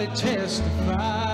[0.00, 1.29] somebody testify.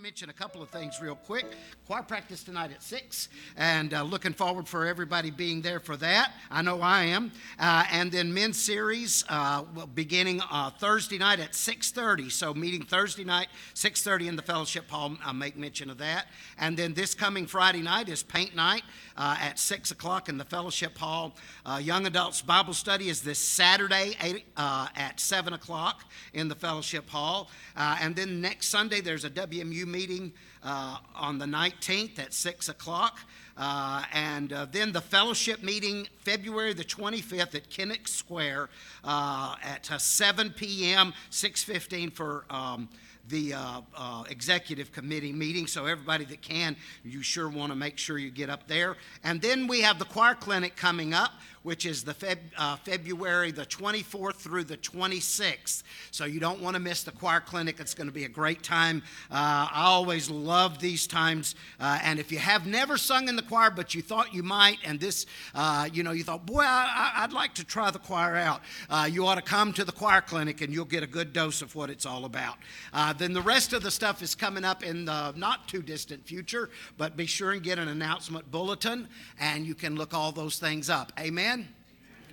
[0.00, 1.44] To mention a couple of things real quick.
[1.86, 6.32] Choir practice tonight at 6, and uh, looking forward for everybody being there for that.
[6.50, 7.32] I know I am.
[7.58, 9.62] Uh, and then men's series uh,
[9.94, 12.32] beginning uh, Thursday night at 6.30.
[12.32, 15.16] So meeting Thursday night, 6.30 in the fellowship hall.
[15.24, 16.26] I'll make mention of that.
[16.58, 18.82] And then this coming Friday night is paint night
[19.16, 21.36] uh, at 6 o'clock in the fellowship hall.
[21.66, 27.08] Uh, young adults Bible study is this Saturday eight, at 7 o'clock in the fellowship
[27.10, 27.50] hall.
[27.76, 30.32] And then next Sunday, there's a WMU meeting
[30.62, 33.18] uh, on the 19th at 6 o'clock.
[33.56, 38.70] Uh, and uh, then the fellowship meeting February the 25th at Kinnick Square
[39.04, 42.88] uh, at uh, 7 p.m., 6.15 for um,
[43.28, 45.66] the uh, executive committee meeting.
[45.66, 48.96] So everybody that can, you sure want to make sure you get up there.
[49.22, 53.50] And then we have the choir clinic coming up, which is the Feb, uh, February
[53.52, 55.82] the 24th through the 26th.
[56.10, 57.80] So you don't want to miss the choir clinic.
[57.80, 59.02] It's going to be a great time.
[59.30, 61.54] Uh, I always love these times.
[61.78, 64.78] Uh, and if you have never sung in the choir, but you thought you might,
[64.84, 68.36] and this, uh, you know, you thought, boy, I, I'd like to try the choir
[68.36, 71.32] out, uh, you ought to come to the choir clinic and you'll get a good
[71.32, 72.56] dose of what it's all about.
[72.92, 76.24] Uh, then the rest of the stuff is coming up in the not too distant
[76.26, 79.08] future, but be sure and get an announcement bulletin
[79.38, 81.12] and you can look all those things up.
[81.18, 81.49] Amen?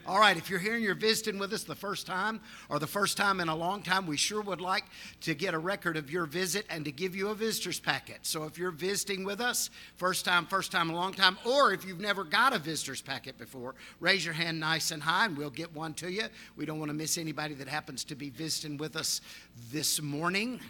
[0.08, 2.40] All right, if you're here and you're visiting with us the first time
[2.70, 4.86] or the first time in a long time, we sure would like
[5.22, 8.20] to get a record of your visit and to give you a visitor's packet.
[8.22, 11.84] So if you're visiting with us, first time, first time, a long time, or if
[11.84, 15.50] you've never got a visitor's packet before, raise your hand nice and high and we'll
[15.50, 16.28] get one to you.
[16.56, 19.20] We don't want to miss anybody that happens to be visiting with us
[19.74, 20.62] this morning.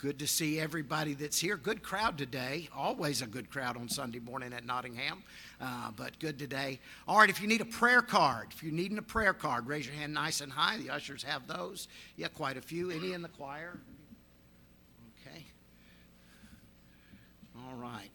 [0.00, 1.58] Good to see everybody that's here.
[1.58, 2.70] Good crowd today.
[2.74, 5.22] Always a good crowd on Sunday morning at Nottingham,
[5.60, 6.80] uh, but good today.
[7.06, 9.84] All right, if you need a prayer card, if you're needing a prayer card, raise
[9.84, 10.78] your hand nice and high.
[10.78, 11.86] The ushers have those.
[12.16, 12.90] Yeah, quite a few.
[12.90, 13.78] Any in the choir?
[15.20, 15.44] Okay.
[17.58, 18.08] All right.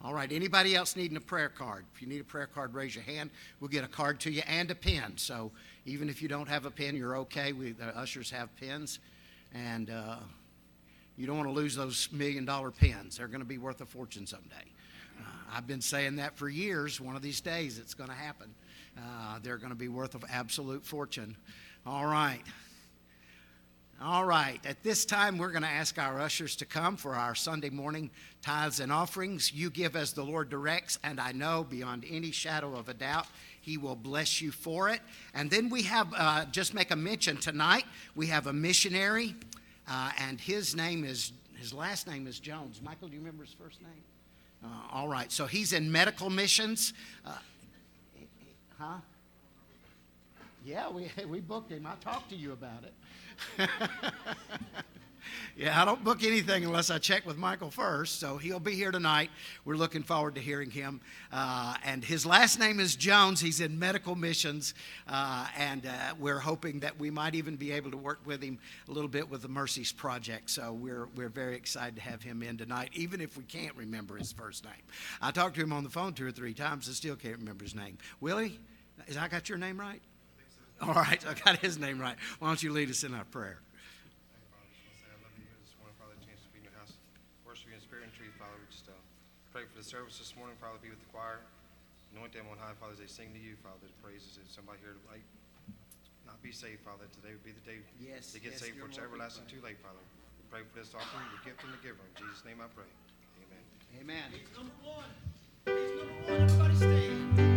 [0.00, 1.84] All right, anybody else needing a prayer card?
[1.92, 3.30] If you need a prayer card, raise your hand.
[3.58, 5.14] We'll get a card to you and a pen.
[5.16, 5.50] So
[5.86, 7.52] even if you don't have a pen, you're okay.
[7.52, 9.00] We, the ushers have pens.
[9.52, 10.18] And uh,
[11.16, 13.86] you don't want to lose those million dollar pens, they're going to be worth a
[13.86, 14.54] fortune someday.
[15.18, 15.22] Uh,
[15.52, 17.00] I've been saying that for years.
[17.00, 18.54] One of these days, it's going to happen.
[18.96, 21.36] Uh, they're going to be worth an absolute fortune.
[21.84, 22.42] All right.
[24.00, 27.34] All right, at this time, we're going to ask our ushers to come for our
[27.34, 28.10] Sunday morning
[28.42, 29.52] tithes and offerings.
[29.52, 33.26] You give as the Lord directs, and I know beyond any shadow of a doubt,
[33.60, 35.00] He will bless you for it.
[35.34, 39.34] And then we have, uh, just make a mention tonight, we have a missionary,
[39.88, 42.80] uh, and his name is, his last name is Jones.
[42.80, 43.90] Michael, do you remember his first name?
[44.64, 46.92] Uh, all right, so he's in medical missions.
[47.26, 47.32] Uh,
[48.78, 48.98] huh?
[50.68, 51.86] Yeah, we, we booked him.
[51.86, 53.70] I talked to you about it.
[55.56, 58.20] yeah, I don't book anything unless I check with Michael first.
[58.20, 59.30] So he'll be here tonight.
[59.64, 61.00] We're looking forward to hearing him.
[61.32, 63.40] Uh, and his last name is Jones.
[63.40, 64.74] He's in medical missions.
[65.08, 68.58] Uh, and uh, we're hoping that we might even be able to work with him
[68.88, 70.50] a little bit with the Mercies Project.
[70.50, 74.16] So we're, we're very excited to have him in tonight, even if we can't remember
[74.16, 74.74] his first name.
[75.22, 76.90] I talked to him on the phone two or three times.
[76.90, 77.96] I still can't remember his name.
[78.20, 78.60] Willie,
[79.18, 80.02] I got your name right?
[80.82, 82.16] All right, I got his name right.
[82.38, 83.58] Why don't you lead us in our prayer?
[89.58, 91.42] Pray for the service this morning, Father, be with the choir.
[92.14, 94.38] Anoint them on high, Father, as they sing to you, Father, the praises.
[94.38, 95.26] If somebody here might
[96.30, 98.86] not be saved, Father, today would be the day Yes, they get yes, saved for
[98.86, 99.98] it's everlasting too late, Father.
[100.38, 102.06] We pray for this offering, the gift and the giver.
[102.06, 102.86] In Jesus' name I pray.
[103.42, 103.66] Amen.
[103.98, 104.30] Amen.
[104.54, 105.10] number one.
[105.66, 106.38] number one.
[106.38, 107.47] Everybody stand.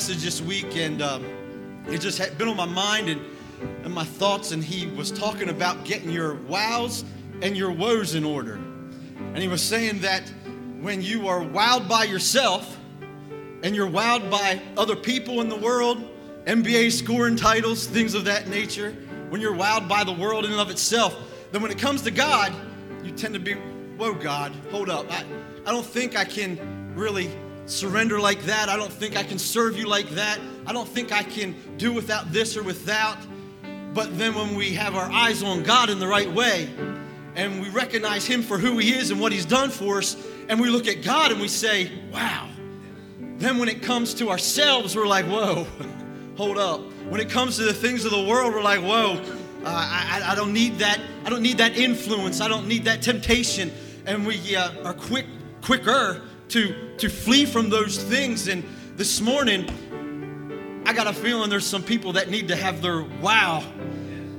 [0.00, 1.22] Message this week, and um,
[1.86, 3.20] it just had been on my mind and,
[3.84, 4.50] and my thoughts.
[4.50, 7.04] And he was talking about getting your wows
[7.42, 8.54] and your woes in order.
[8.54, 10.22] And he was saying that
[10.80, 12.78] when you are wowed by yourself
[13.62, 16.02] and you're wowed by other people in the world,
[16.46, 18.92] NBA scoring titles, things of that nature,
[19.28, 21.14] when you're wowed by the world in and of itself,
[21.52, 22.54] then when it comes to God,
[23.04, 23.52] you tend to be,
[23.98, 25.12] whoa, God, hold up.
[25.12, 25.26] I,
[25.66, 27.30] I don't think I can really
[27.70, 28.68] surrender like that.
[28.68, 30.40] I don't think I can serve you like that.
[30.66, 33.18] I don't think I can do without this or without.
[33.94, 36.68] But then when we have our eyes on God in the right way
[37.34, 40.16] and we recognize Him for who He is and what He's done for us,
[40.48, 42.48] and we look at God and we say, wow.
[43.38, 45.66] Then when it comes to ourselves, we're like, whoa,
[46.36, 46.80] hold up.
[47.08, 49.22] When it comes to the things of the world, we're like, whoa,
[49.64, 51.00] uh, I, I, don't need that.
[51.24, 52.40] I don't need that influence.
[52.40, 53.70] I don't need that temptation.
[54.06, 55.26] And we uh, are quick,
[55.62, 58.48] quicker to, to flee from those things.
[58.48, 58.64] And
[58.96, 59.68] this morning,
[60.86, 63.64] I got a feeling there's some people that need to have their wow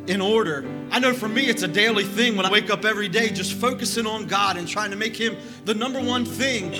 [0.08, 0.66] in order.
[0.92, 3.54] I know for me, it's a daily thing when I wake up every day, just
[3.54, 6.74] focusing on God and trying to make Him the number one thing.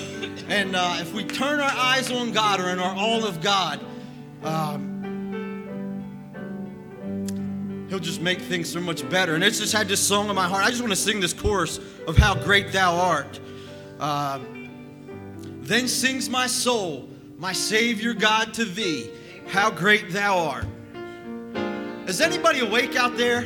[0.50, 3.80] And uh, if we turn our eyes on God or in our all of God,
[4.44, 4.90] um,
[7.88, 9.36] He'll just make things so much better.
[9.36, 10.66] And it's just had this song in my heart.
[10.66, 13.40] I just want to sing this chorus of how great Thou art.
[14.00, 14.51] Um,
[15.62, 19.10] then sings my soul, my Savior God, to Thee,
[19.48, 20.66] how great Thou art.
[22.08, 23.40] Is anybody awake out there?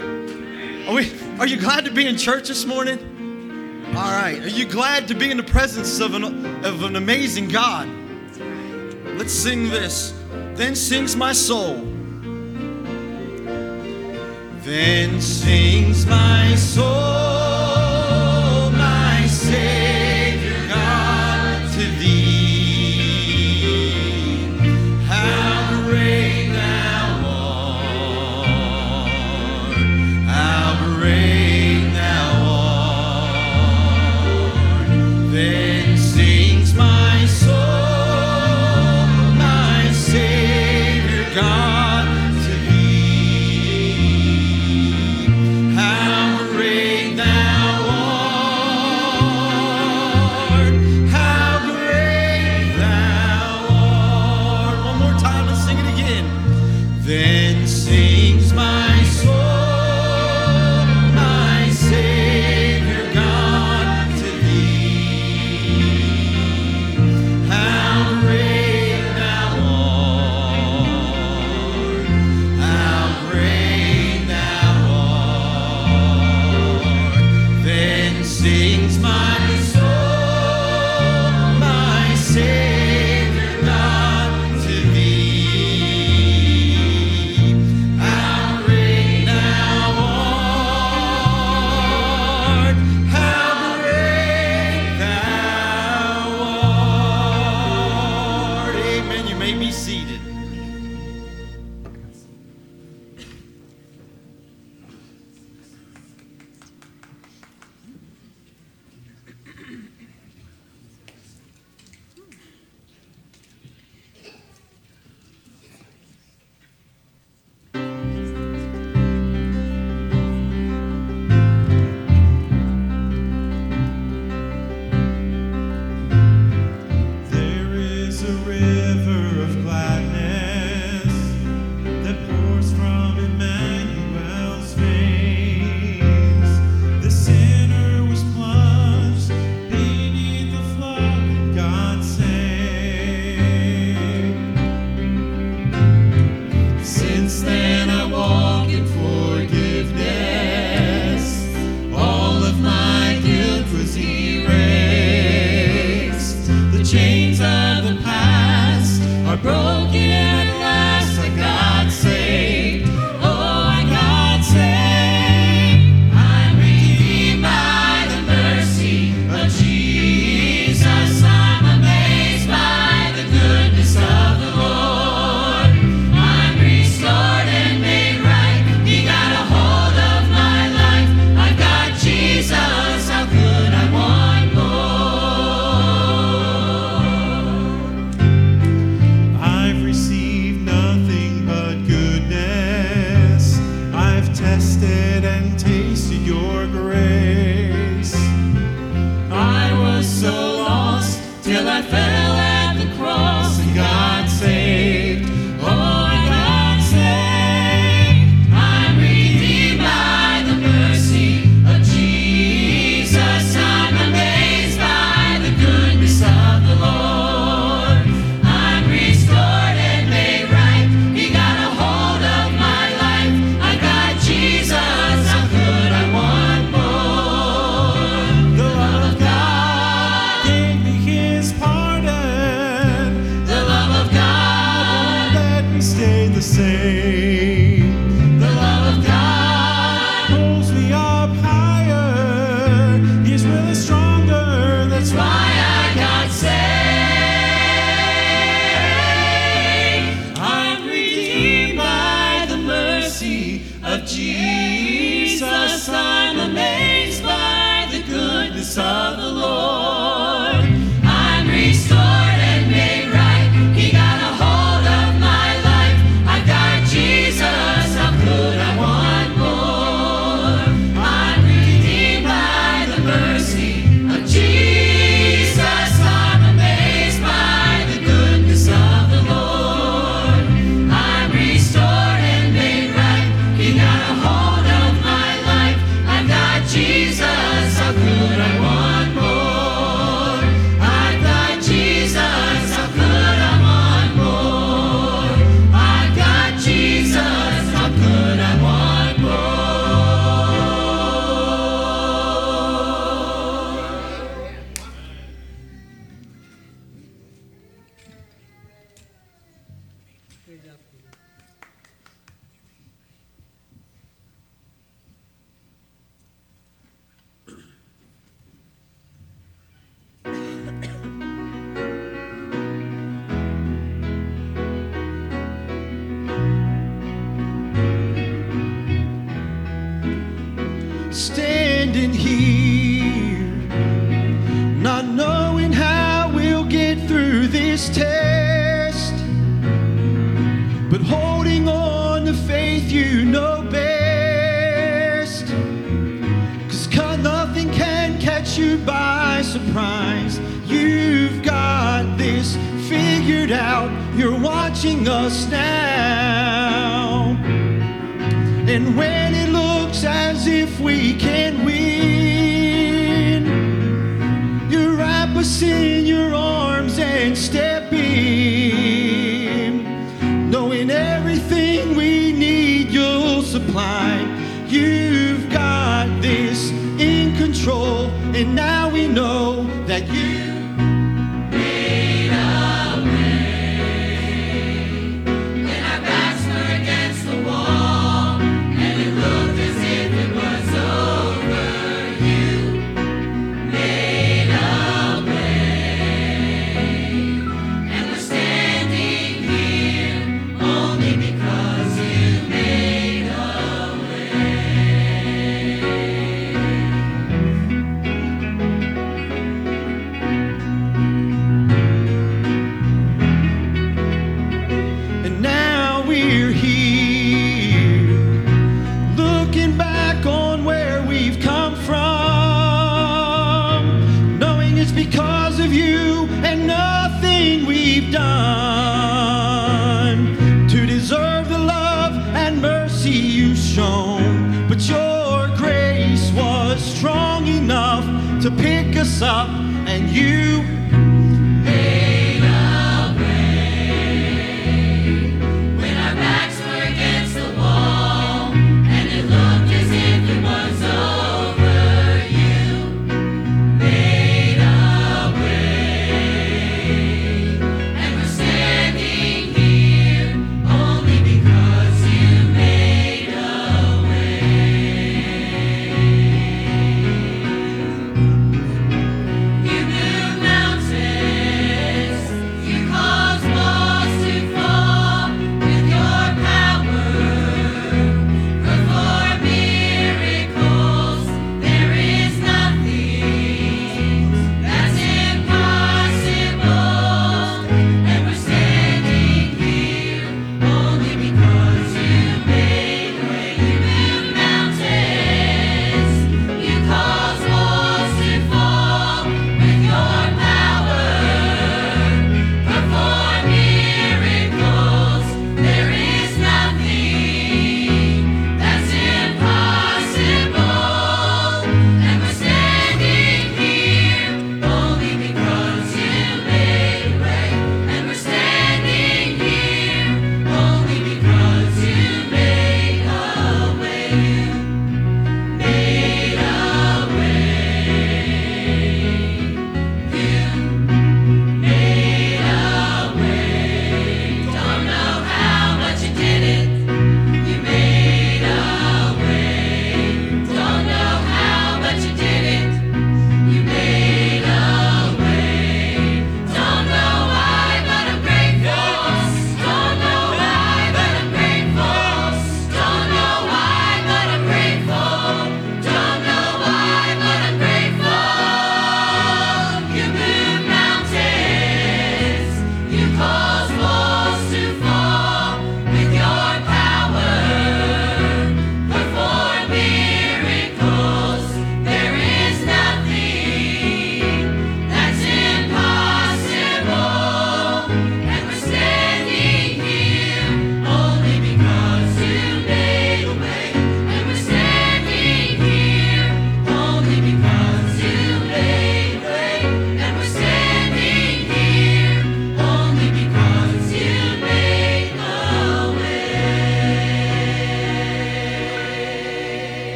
[0.87, 2.97] Are, we, are you glad to be in church this morning?
[3.89, 4.39] All right.
[4.41, 7.87] Are you glad to be in the presence of an, of an amazing God?
[9.17, 10.13] Let's sing this.
[10.53, 11.75] Then sings my soul.
[14.63, 17.54] Then sings my soul.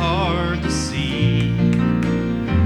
[0.00, 1.54] hard to see.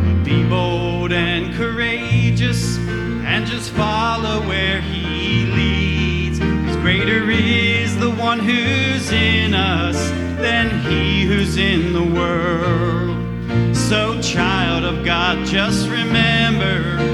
[0.05, 2.79] But be bold and courageous
[3.27, 6.39] and just follow where He leads.
[6.39, 9.99] Cause greater is the one who's in us
[10.41, 13.77] than He who's in the world.
[13.77, 17.14] So, child of God, just remember.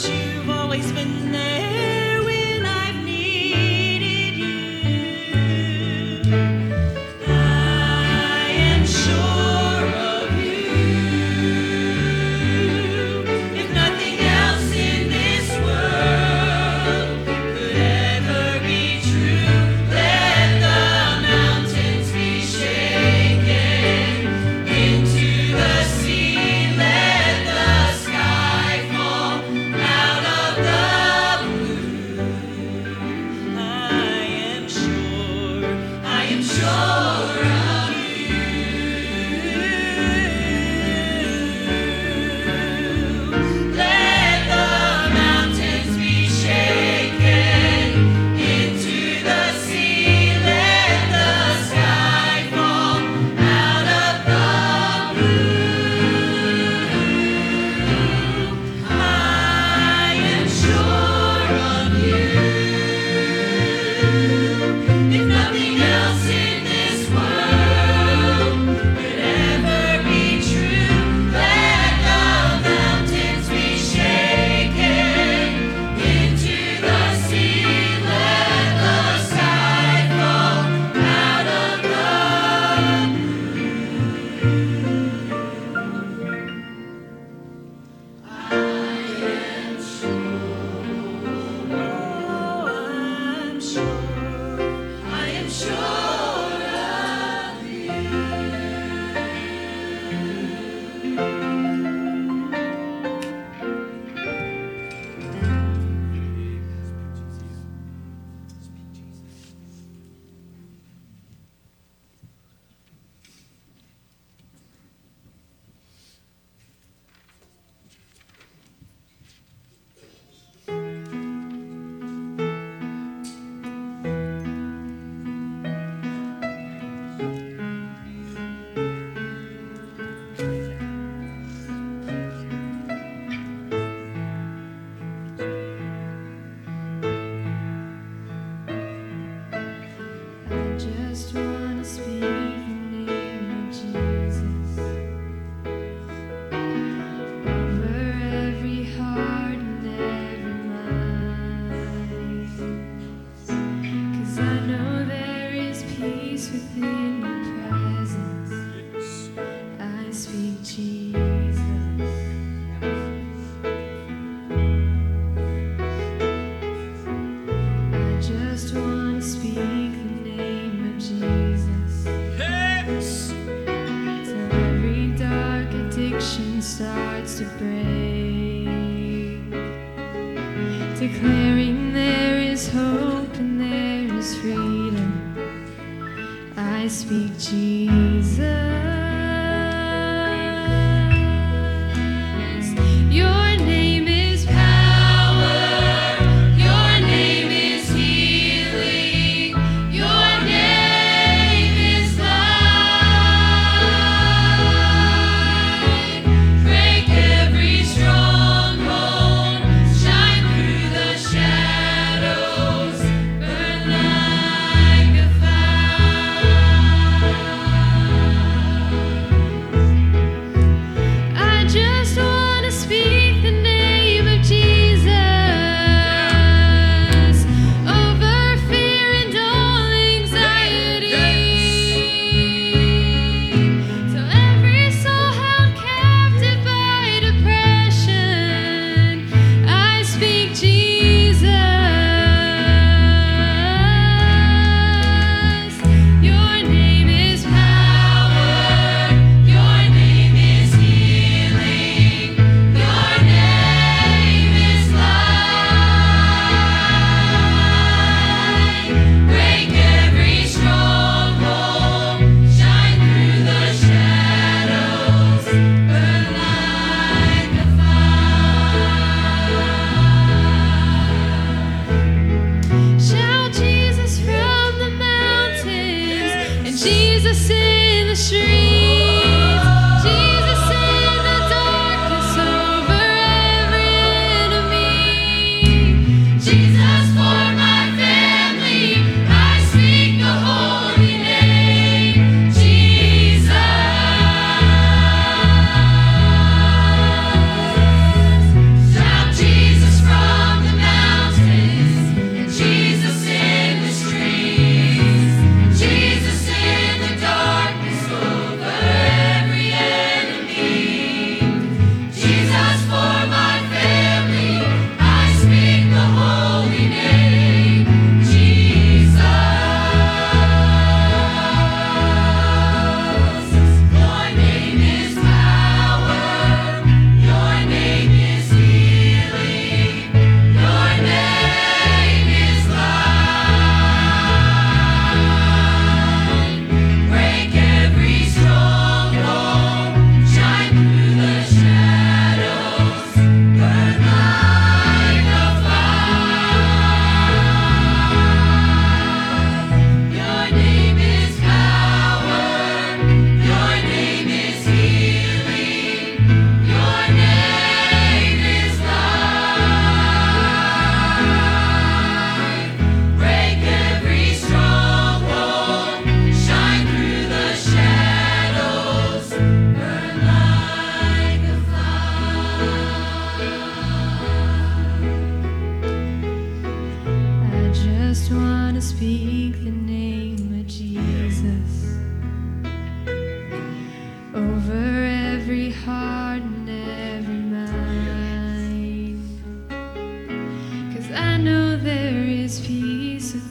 [0.00, 1.61] you've always been there.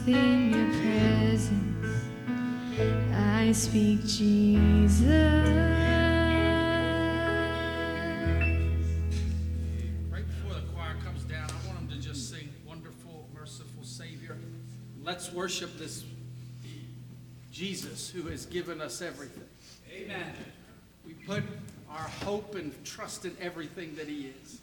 [0.04, 2.04] Within your presence.
[3.14, 5.06] I speak Jesus.
[10.10, 14.36] Right before the choir comes down, I want them to just sing Wonderful, Merciful Savior.
[15.04, 16.04] Let's worship this
[17.52, 19.44] Jesus who has given us everything.
[19.94, 20.32] Amen.
[21.06, 21.44] We put
[21.90, 24.60] our hope and trust in everything that He is.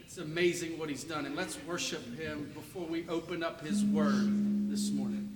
[0.00, 1.26] It's amazing what He's done.
[1.26, 5.28] And let's worship Him before we open up His Word this morning.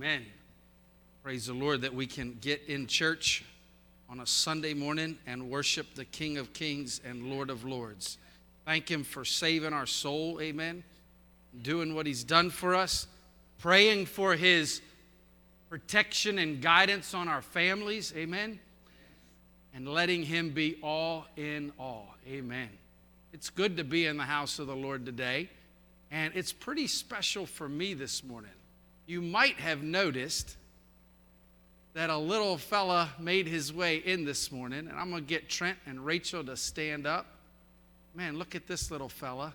[0.00, 0.24] Man,
[1.24, 3.44] praise the Lord that we can get in church
[4.08, 8.16] on a Sunday morning and worship the King of Kings and Lord of Lords.
[8.64, 10.84] Thank Him for saving our soul, amen.
[11.62, 13.08] Doing what He's done for us,
[13.58, 14.82] praying for His
[15.68, 18.60] protection and guidance on our families, amen.
[19.74, 22.68] And letting Him be all in all, amen.
[23.32, 25.50] It's good to be in the house of the Lord today,
[26.12, 28.52] and it's pretty special for me this morning.
[29.08, 30.58] You might have noticed
[31.94, 35.48] that a little fella made his way in this morning, and I'm going to get
[35.48, 37.24] Trent and Rachel to stand up.
[38.14, 39.54] Man, look at this little fella.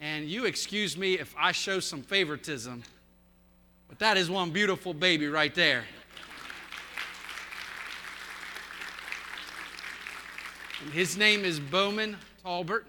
[0.00, 2.84] And you excuse me if I show some favoritism,
[3.88, 5.82] but that is one beautiful baby right there.
[10.84, 12.86] And his name is Bowman Talbert,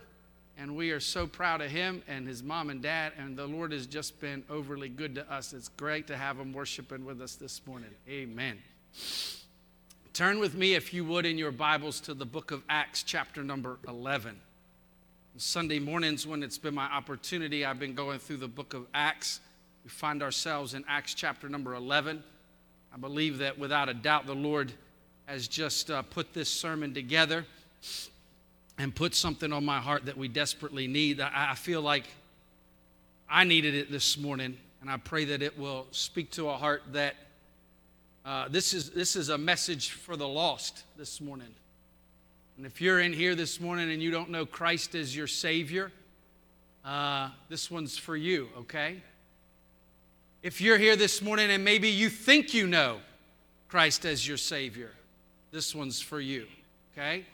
[0.58, 3.14] and we are so proud of him and his mom and dad.
[3.18, 5.54] And the Lord has just been overly good to us.
[5.54, 7.90] It's great to have him worshiping with us this morning.
[8.08, 8.60] Amen.
[10.14, 13.44] Turn with me, if you would, in your Bibles to the book of Acts, chapter
[13.44, 14.40] number 11.
[15.38, 19.40] Sunday mornings, when it's been my opportunity, I've been going through the book of Acts.
[19.84, 22.24] We find ourselves in Acts chapter number 11.
[22.94, 24.72] I believe that without a doubt, the Lord
[25.26, 27.46] has just uh, put this sermon together
[28.78, 31.22] and put something on my heart that we desperately need.
[31.22, 32.06] I, I feel like
[33.30, 36.84] I needed it this morning, and I pray that it will speak to a heart
[36.94, 37.16] that
[38.26, 41.54] uh, this, is, this is a message for the lost this morning.
[42.58, 45.92] And if you're in here this morning and you don't know Christ as your Savior,
[46.86, 49.02] uh, this one's for you, okay?
[50.42, 53.00] If you're here this morning and maybe you think you know
[53.70, 54.92] Christ as your Savior,
[55.52, 56.46] this one's for you,
[56.94, 57.26] okay?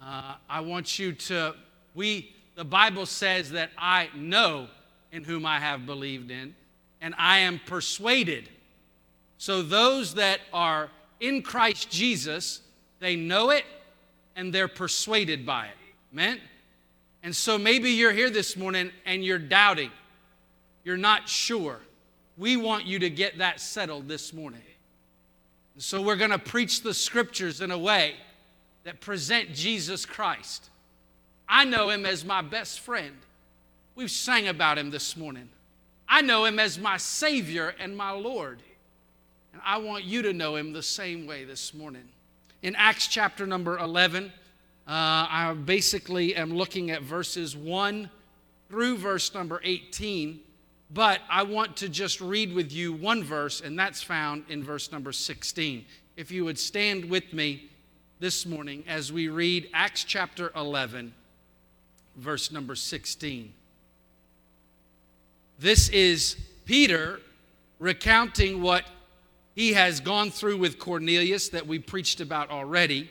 [0.00, 1.54] Uh, I want you to,
[1.94, 4.68] we, the Bible says that I know
[5.12, 6.54] in whom I have believed in,
[7.00, 8.48] and I am persuaded.
[9.38, 10.90] So those that are
[11.20, 12.60] in Christ Jesus,
[13.00, 13.64] they know it
[14.36, 15.76] and they're persuaded by it.
[16.12, 16.40] Amen?
[17.22, 19.90] And so maybe you're here this morning and you're doubting.
[20.84, 21.80] You're not sure.
[22.36, 24.60] We want you to get that settled this morning.
[25.78, 28.14] So we're going to preach the scriptures in a way
[28.84, 30.70] that present Jesus Christ.
[31.48, 33.16] I know him as my best friend.
[33.94, 35.48] We've sang about him this morning.
[36.08, 38.60] I know him as my Savior and my Lord.
[39.52, 42.04] And I want you to know him the same way this morning
[42.62, 44.26] in Acts chapter number 11.
[44.26, 44.30] Uh,
[44.88, 48.10] I basically am looking at verses 1
[48.68, 50.40] through verse number 18,
[50.90, 54.90] but I want to just read with you one verse, and that's found in verse
[54.90, 55.84] number 16.
[56.16, 57.70] If you would stand with me
[58.24, 61.12] this morning as we read Acts chapter 11,
[62.16, 63.52] verse number 16.
[65.58, 67.20] This is Peter
[67.78, 68.86] recounting what
[69.54, 73.10] he has gone through with Cornelius that we preached about already.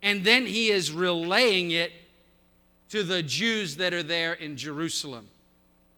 [0.00, 1.92] And then he is relaying it
[2.88, 5.28] to the Jews that are there in Jerusalem.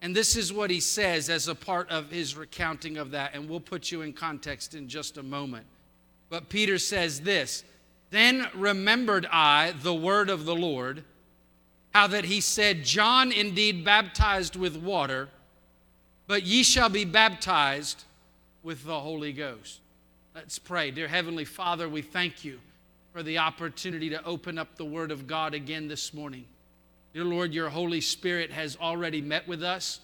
[0.00, 3.36] And this is what he says as a part of his recounting of that.
[3.36, 5.66] And we'll put you in context in just a moment.
[6.28, 7.62] But Peter says this
[8.12, 11.02] Then remembered I the word of the Lord,
[11.94, 15.30] how that he said, John indeed baptized with water,
[16.26, 18.04] but ye shall be baptized
[18.62, 19.80] with the Holy Ghost.
[20.34, 20.90] Let's pray.
[20.90, 22.60] Dear Heavenly Father, we thank you
[23.14, 26.44] for the opportunity to open up the Word of God again this morning.
[27.14, 30.00] Dear Lord, your Holy Spirit has already met with us.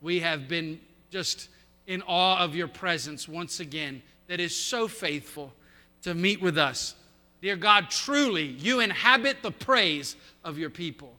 [0.00, 0.78] We have been
[1.10, 1.48] just
[1.88, 5.52] in awe of your presence once again, that is so faithful
[6.02, 6.94] to meet with us.
[7.40, 11.14] Dear God, truly, you inhabit the praise of your people.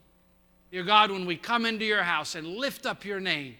[0.71, 3.55] Dear God, when we come into your house and lift up your name,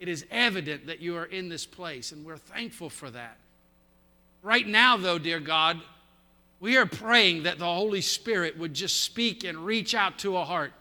[0.00, 3.36] it is evident that you are in this place, and we're thankful for that.
[4.42, 5.80] Right now, though, dear God,
[6.60, 10.44] we are praying that the Holy Spirit would just speak and reach out to a
[10.44, 10.72] heart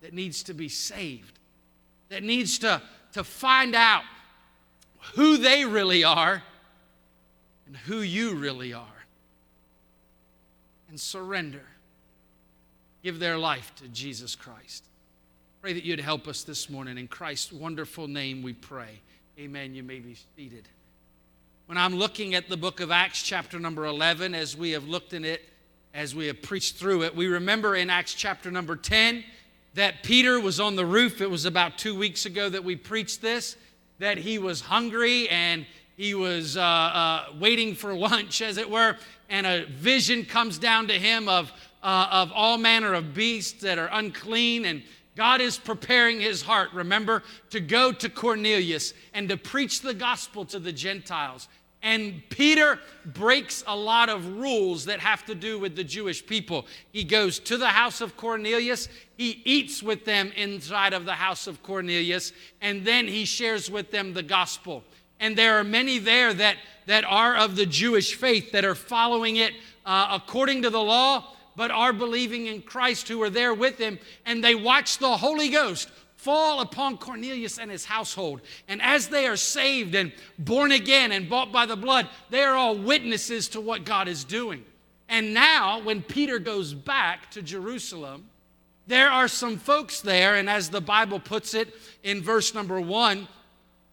[0.00, 1.38] that needs to be saved,
[2.08, 2.80] that needs to,
[3.12, 4.02] to find out
[5.14, 6.42] who they really are
[7.66, 8.97] and who you really are,
[10.88, 11.64] and surrender.
[13.02, 14.84] Give their life to Jesus Christ.
[15.60, 16.98] Pray that you'd help us this morning.
[16.98, 19.00] In Christ's wonderful name we pray.
[19.38, 19.74] Amen.
[19.74, 20.68] You may be seated.
[21.66, 25.12] When I'm looking at the book of Acts, chapter number 11, as we have looked
[25.12, 25.42] in it,
[25.94, 29.22] as we have preached through it, we remember in Acts chapter number 10
[29.74, 31.20] that Peter was on the roof.
[31.20, 33.56] It was about two weeks ago that we preached this,
[33.98, 35.66] that he was hungry and
[35.98, 38.96] he was uh, uh, waiting for lunch, as it were,
[39.28, 43.78] and a vision comes down to him of, uh, of all manner of beasts that
[43.78, 44.82] are unclean and
[45.16, 50.44] God is preparing his heart, remember, to go to Cornelius and to preach the gospel
[50.44, 51.48] to the Gentiles.
[51.82, 56.66] And Peter breaks a lot of rules that have to do with the Jewish people.
[56.92, 61.48] He goes to the house of Cornelius, he eats with them inside of the house
[61.48, 64.84] of Cornelius, and then he shares with them the gospel.
[65.20, 66.56] And there are many there that,
[66.86, 69.52] that are of the Jewish faith that are following it
[69.84, 73.98] uh, according to the law but are believing in Christ who are there with him,
[74.24, 78.42] and they watch the Holy Ghost fall upon Cornelius and his household.
[78.68, 82.54] And as they are saved and born again and bought by the blood, they are
[82.54, 84.64] all witnesses to what God is doing.
[85.08, 88.28] And now, when Peter goes back to Jerusalem,
[88.86, 93.26] there are some folks there, and as the Bible puts it in verse number one,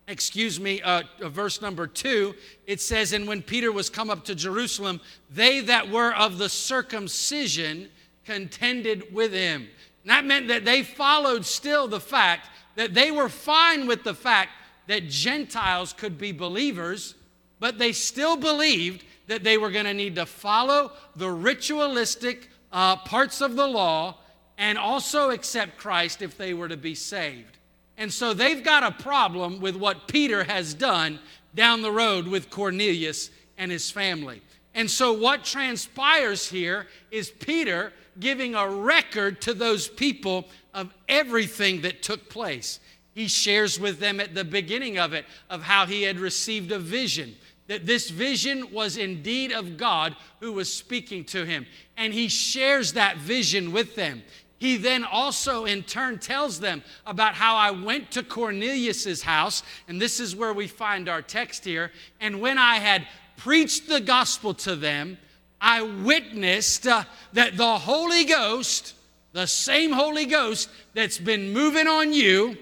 [0.08, 2.36] excuse me, uh, uh, verse number two,
[2.68, 6.49] it says, And when Peter was come up to Jerusalem, they that were of the
[6.49, 7.89] circumcision
[8.24, 9.68] contended with him.
[10.03, 14.14] And that meant that they followed still the fact that they were fine with the
[14.14, 14.51] fact
[14.88, 17.16] that Gentiles could be believers,
[17.60, 22.95] but they still believed that they were going to need to follow the ritualistic uh,
[22.97, 24.18] parts of the law
[24.58, 27.58] and also accept Christ if they were to be saved.
[27.98, 31.20] And so they've got a problem with what Peter has done
[31.54, 34.41] down the road with Cornelius and his family.
[34.74, 41.82] And so what transpires here is Peter giving a record to those people of everything
[41.82, 42.82] that took place.
[43.14, 46.80] He shares with them at the beginning of it of how he had received a
[46.80, 47.36] vision,
[47.68, 51.66] that this vision was indeed of God who was speaking to him.
[51.96, 54.22] And he shares that vision with them.
[54.58, 60.01] He then also, in turn, tells them about how I went to Cornelius's house, and
[60.01, 61.91] this is where we find our text here.
[62.22, 65.18] And when I had preached the gospel to them,
[65.60, 67.03] I witnessed uh,
[67.34, 68.93] that the Holy Ghost,
[69.34, 72.58] the same Holy Ghost that's been moving on you,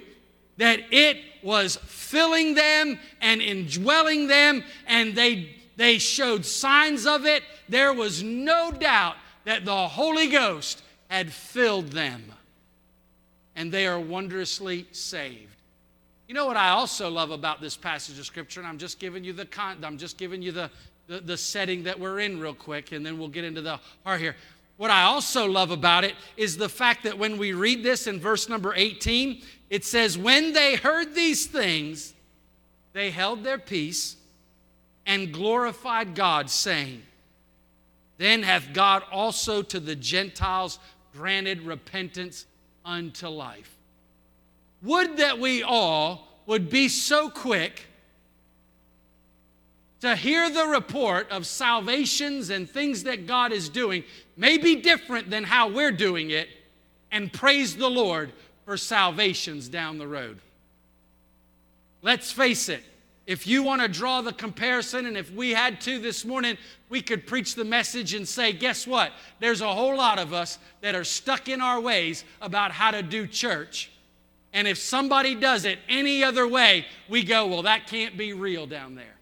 [0.58, 7.44] that it was filling them and indwelling them, and they, they showed signs of it.
[7.70, 9.16] There was no doubt
[9.46, 10.82] that the Holy Ghost
[11.14, 12.24] had filled them,
[13.56, 15.56] and they are wondrously saved.
[16.28, 19.24] You know what I also love about this passage of scripture, and I'm just giving
[19.24, 20.72] you the con- I'm just giving you the,
[21.08, 24.22] the, the setting that we're in real quick, and then we'll get into the heart
[24.22, 24.36] here.
[24.78, 28.20] What I also love about it is the fact that when we read this in
[28.20, 32.14] verse number 18, it says, When they heard these things,
[32.94, 34.16] they held their peace
[35.06, 37.04] and glorified God, saying,
[38.18, 40.80] Then hath God also to the Gentiles
[41.16, 42.46] granted repentance
[42.84, 43.76] unto life.
[44.82, 47.86] Would that we all would be so quick
[50.02, 54.04] to hear the report of salvations and things that God is doing
[54.36, 56.50] may be different than how we're doing it,
[57.10, 58.34] and praise the Lord
[58.66, 60.40] for salvations down the road.
[62.02, 62.84] Let's face it,
[63.26, 66.58] if you want to draw the comparison, and if we had to this morning,
[66.90, 69.14] we could preach the message and say, guess what?
[69.40, 73.02] There's a whole lot of us that are stuck in our ways about how to
[73.02, 73.92] do church.
[74.52, 78.68] And if somebody does it any other way, we go, well, that can't be real
[78.68, 79.16] down there.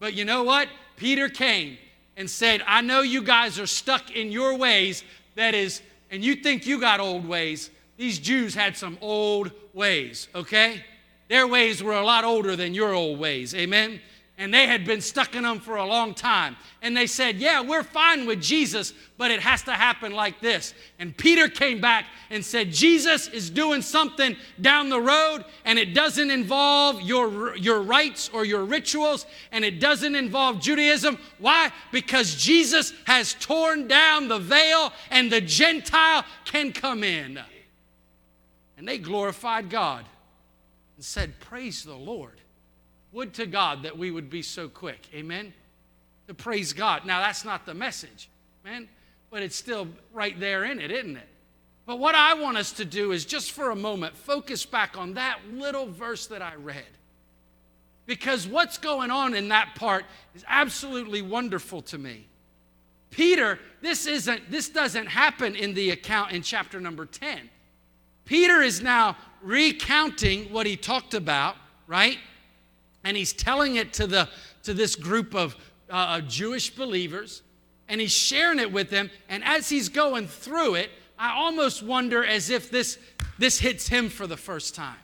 [0.00, 0.68] But you know what?
[0.96, 1.78] Peter came
[2.16, 5.04] and said, I know you guys are stuck in your ways,
[5.36, 7.70] that is, and you think you got old ways.
[7.96, 10.84] These Jews had some old ways, okay?
[11.32, 14.02] Their ways were a lot older than your old ways, amen?
[14.36, 16.58] And they had been stuck in them for a long time.
[16.82, 20.74] And they said, Yeah, we're fine with Jesus, but it has to happen like this.
[20.98, 25.94] And Peter came back and said, Jesus is doing something down the road, and it
[25.94, 31.16] doesn't involve your, your rites or your rituals, and it doesn't involve Judaism.
[31.38, 31.72] Why?
[31.92, 37.40] Because Jesus has torn down the veil, and the Gentile can come in.
[38.76, 40.04] And they glorified God
[41.02, 42.40] and said, Praise the Lord.
[43.10, 45.08] Would to God that we would be so quick.
[45.12, 45.52] Amen?
[46.28, 47.04] To praise God.
[47.04, 48.28] Now, that's not the message,
[48.64, 48.88] man,
[49.28, 51.28] but it's still right there in it, isn't it?
[51.86, 55.14] But what I want us to do is just for a moment focus back on
[55.14, 56.84] that little verse that I read.
[58.06, 60.04] Because what's going on in that part
[60.36, 62.28] is absolutely wonderful to me.
[63.10, 67.50] Peter, this isn't this doesn't happen in the account in chapter number 10.
[68.24, 72.18] Peter is now recounting what he talked about, right?
[73.04, 74.28] And he's telling it to, the,
[74.62, 75.56] to this group of
[75.90, 77.42] uh, Jewish believers,
[77.88, 79.10] and he's sharing it with them.
[79.28, 82.98] And as he's going through it, I almost wonder as if this,
[83.38, 84.96] this hits him for the first time.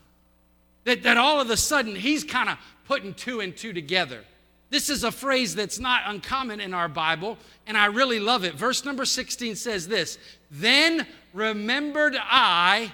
[0.84, 4.24] That, that all of a sudden he's kind of putting two and two together.
[4.70, 8.54] This is a phrase that's not uncommon in our Bible, and I really love it.
[8.54, 10.18] Verse number 16 says this
[10.50, 12.92] Then remembered I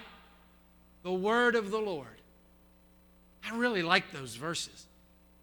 [1.04, 2.08] the word of the Lord.
[3.48, 4.86] I really like those verses.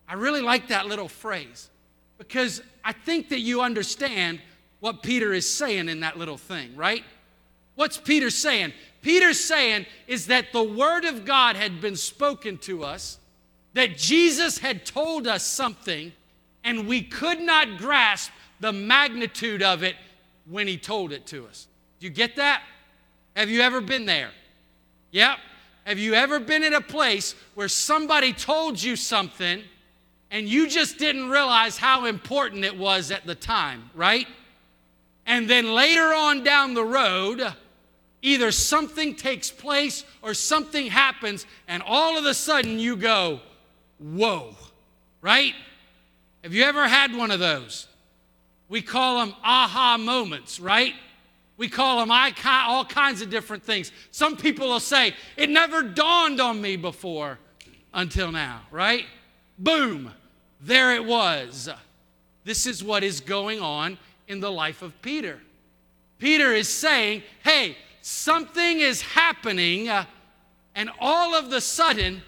[0.08, 1.70] I really like that little phrase
[2.18, 4.42] because I think that you understand
[4.82, 7.04] what Peter is saying in that little thing, right?
[7.76, 8.74] What's Peter saying?
[9.02, 13.20] Peter's saying is that the Word of God had been spoken to us,
[13.74, 16.12] that Jesus had told us something,
[16.64, 19.96] and we could not grasp the magnitude of it
[20.50, 21.68] when He told it to us.
[22.00, 22.64] Do you get that?
[23.36, 24.32] Have you ever been there?
[25.12, 25.38] Yep.
[25.86, 29.64] Have you ever been in a place where somebody told you something
[30.30, 34.28] and you just didn't realize how important it was at the time, right?
[35.26, 37.54] And then later on down the road,
[38.22, 43.40] Either something takes place or something happens, and all of a sudden you go,
[43.98, 44.56] whoa,
[45.22, 45.56] right?
[46.44, 47.88] Have you ever had one of those?
[48.70, 50.94] We call them aha moments, right?
[51.62, 53.92] We call them all kinds of different things.
[54.10, 57.38] Some people will say, It never dawned on me before
[57.94, 59.06] until now, right?
[59.60, 60.12] Boom,
[60.60, 61.70] there it was.
[62.46, 65.40] This is what is going on in the life of Peter.
[66.18, 70.06] Peter is saying, Hey, something is happening, uh,
[70.74, 72.24] and all of the sudden,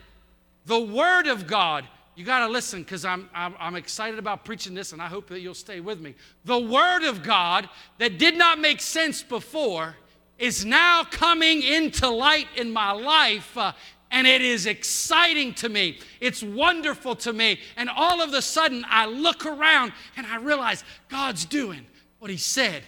[0.68, 1.86] the Word of God,
[2.16, 5.28] you got to listen because I'm, I'm, I'm excited about preaching this, and I hope
[5.30, 6.14] that you'll stay with me.
[6.46, 9.96] The Word of God that did not make sense before
[10.38, 13.58] is now coming into light in my life.
[13.58, 13.72] Uh,
[14.12, 15.98] and it is exciting to me.
[16.20, 17.60] It's wonderful to me.
[17.76, 21.86] And all of a sudden, I look around and I realize God's doing
[22.20, 22.84] what He said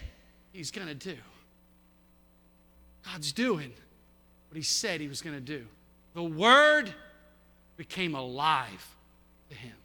[0.53, 1.17] He's going to do.
[3.03, 3.73] God's doing
[4.49, 5.65] what He said He was going to do.
[6.13, 6.93] The Word
[7.75, 8.94] became alive
[9.55, 9.75] to him.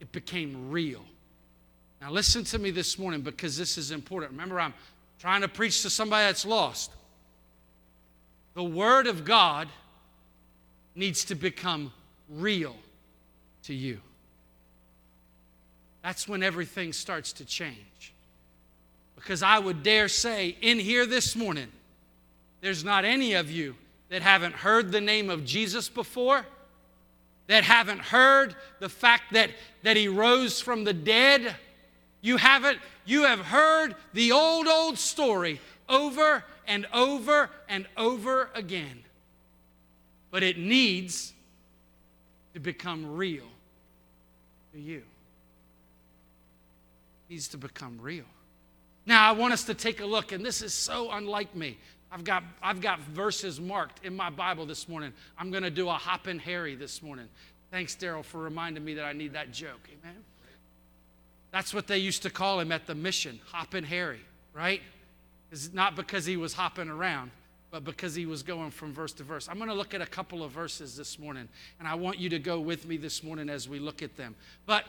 [0.00, 1.02] It became real.
[2.00, 4.32] Now, listen to me this morning because this is important.
[4.32, 4.74] Remember, I'm
[5.18, 6.90] trying to preach to somebody that's lost.
[8.54, 9.68] The Word of God
[10.94, 11.92] needs to become
[12.28, 12.76] real
[13.64, 14.00] to you.
[16.02, 18.12] That's when everything starts to change.
[19.16, 21.68] Because I would dare say, in here this morning,
[22.60, 23.74] there's not any of you
[24.10, 26.46] that haven't heard the name of Jesus before
[27.46, 29.50] that haven't heard the fact that,
[29.82, 31.54] that he rose from the dead.
[32.20, 39.04] You haven't, you have heard the old, old story over and over and over again.
[40.30, 41.32] But it needs
[42.54, 43.46] to become real
[44.72, 45.02] to you.
[47.28, 48.24] It needs to become real.
[49.06, 51.78] Now, I want us to take a look, and this is so unlike me.
[52.10, 55.12] I've got, I've got verses marked in my Bible this morning.
[55.38, 57.28] I'm going to do a Hoppin' Harry this morning.
[57.70, 59.88] Thanks, Daryl, for reminding me that I need that joke.
[60.02, 60.16] Amen.
[61.50, 64.20] That's what they used to call him at the mission, Hoppin' Harry,
[64.52, 64.80] right?
[65.50, 67.30] It's not because he was hopping around,
[67.70, 69.48] but because he was going from verse to verse.
[69.48, 71.48] I'm going to look at a couple of verses this morning,
[71.78, 74.34] and I want you to go with me this morning as we look at them.
[74.66, 74.84] But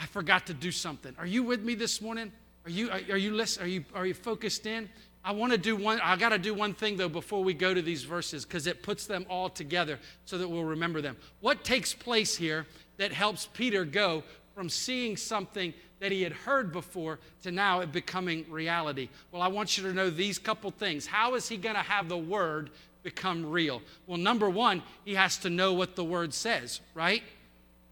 [0.00, 1.14] I forgot to do something.
[1.18, 2.32] Are you with me this morning?
[2.64, 3.64] Are you, are, you listening?
[3.64, 4.88] Are you, are you focused in?
[5.26, 7.74] I want to do one, I got to do one thing though before we go
[7.74, 11.16] to these verses because it puts them all together so that we'll remember them.
[11.40, 12.64] What takes place here
[12.98, 14.22] that helps Peter go
[14.54, 19.08] from seeing something that he had heard before to now it becoming reality?
[19.32, 21.08] Well, I want you to know these couple things.
[21.08, 22.70] How is he going to have the word
[23.02, 23.82] become real?
[24.06, 27.24] Well, number one, he has to know what the word says, right?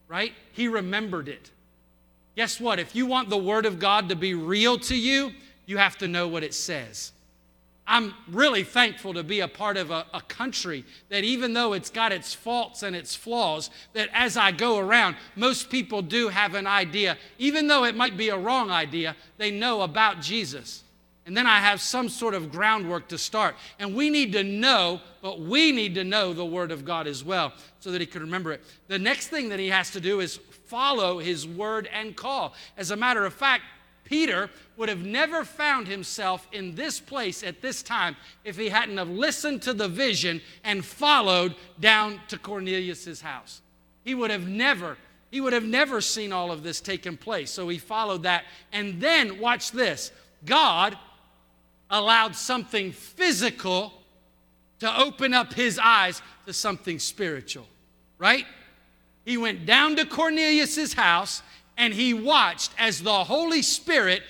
[0.06, 0.34] Right?
[0.52, 1.50] He remembered it.
[2.36, 2.78] Guess what?
[2.78, 5.32] If you want the word of God to be real to you,
[5.66, 7.10] you have to know what it says.
[7.86, 11.90] I'm really thankful to be a part of a, a, country that, even though it's
[11.90, 16.54] got its faults and its flaws, that as I go around, most people do have
[16.54, 20.82] an idea, even though it might be a wrong idea, they know about Jesus.
[21.26, 23.54] And then I have some sort of groundwork to start.
[23.78, 27.22] And we need to know, but we need to know the Word of God as
[27.22, 28.62] well so that he can remember it.
[28.88, 32.54] The next thing that he has to do is follow his word and call.
[32.76, 33.64] As a matter of fact,
[34.04, 38.98] Peter would have never found himself in this place at this time if he hadn't
[38.98, 43.62] have listened to the vision and followed down to Cornelius's house.
[44.04, 44.96] He would have never
[45.30, 47.50] he would have never seen all of this taking place.
[47.50, 50.12] So he followed that and then watch this.
[50.44, 50.96] God
[51.90, 53.92] allowed something physical
[54.78, 57.66] to open up his eyes to something spiritual.
[58.16, 58.46] Right?
[59.24, 61.42] He went down to Cornelius's house
[61.76, 64.22] and he watched as the Holy Spirit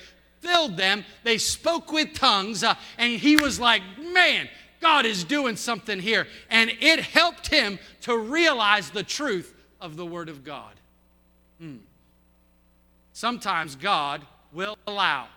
[0.45, 1.05] filled them.
[1.23, 4.49] They spoke with tongues, uh, and he was like, man,
[4.81, 6.27] God is doing something here.
[6.51, 10.75] And it helped him to realize the truth of the Word of God.
[11.59, 11.77] Hmm.
[13.13, 14.23] Sometimes God
[14.53, 15.29] will allow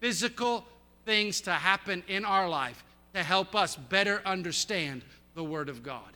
[0.00, 0.64] physical
[1.04, 2.84] things to happen in our life
[3.14, 5.02] to help us better understand
[5.34, 6.12] the Word of God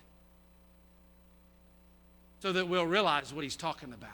[2.41, 4.11] so that we'll realize what He's talking about.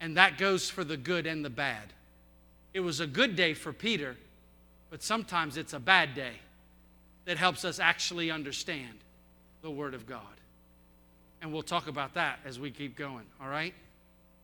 [0.00, 1.92] And that goes for the good and the bad.
[2.74, 4.16] It was a good day for Peter,
[4.90, 6.32] but sometimes it's a bad day
[7.24, 8.98] that helps us actually understand
[9.62, 10.20] the Word of God.
[11.40, 13.74] And we'll talk about that as we keep going, all right?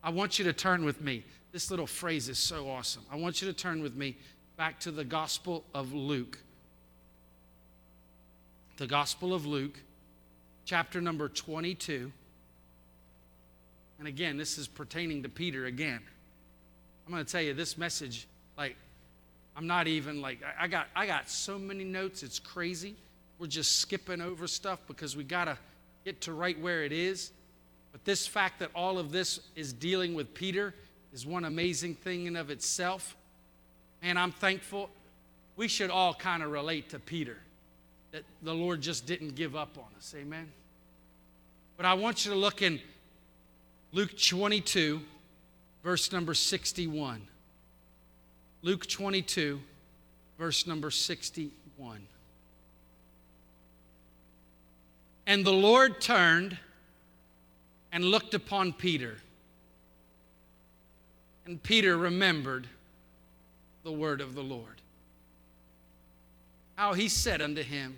[0.03, 1.25] I want you to turn with me.
[1.51, 3.03] This little phrase is so awesome.
[3.11, 4.17] I want you to turn with me
[4.57, 6.39] back to the Gospel of Luke.
[8.77, 9.79] The Gospel of Luke,
[10.65, 12.13] chapter number 22.
[13.99, 16.01] And again, this is pertaining to Peter again.
[17.11, 18.77] I'm going to tell you this message, like,
[19.57, 22.95] I'm not even like I got I got so many notes, it's crazy.
[23.41, 25.59] We're just skipping over stuff because we gotta
[26.05, 27.33] get to right where it is.
[27.91, 30.73] But this fact that all of this is dealing with Peter
[31.13, 33.17] is one amazing thing in of itself.
[34.03, 34.89] And I'm thankful.
[35.57, 37.39] We should all kind of relate to Peter
[38.13, 40.15] that the Lord just didn't give up on us.
[40.17, 40.49] Amen.
[41.77, 42.81] But I want you to look in
[43.91, 45.01] Luke 22,
[45.83, 47.27] verse number 61.
[48.63, 49.61] Luke 22,
[50.39, 52.07] verse number 61.
[55.27, 56.59] And the Lord turned
[57.93, 59.17] and looked upon Peter.
[61.47, 62.67] And Peter remembered
[63.83, 64.81] the word of the Lord.
[66.77, 67.97] How he said unto him,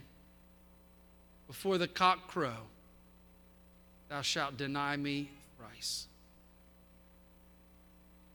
[1.47, 2.67] Before the cock crow,
[4.09, 6.07] thou shalt deny me thrice.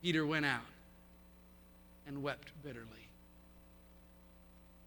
[0.02, 0.62] Peter went out
[2.08, 2.86] and wept bitterly.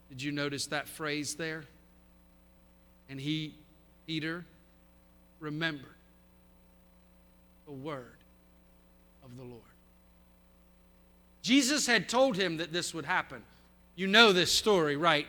[0.08, 1.64] Did you notice that phrase there?
[3.08, 3.54] And he,
[4.06, 4.44] Peter,
[5.38, 5.86] remembered
[7.66, 8.16] the word
[9.24, 9.62] of the Lord.
[11.42, 13.42] Jesus had told him that this would happen.
[13.96, 15.26] You know this story, right?